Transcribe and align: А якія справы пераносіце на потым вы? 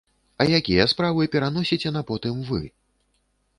А 0.43 0.45
якія 0.59 0.87
справы 0.93 1.27
пераносіце 1.37 1.93
на 1.99 2.03
потым 2.11 2.43
вы? 2.51 2.61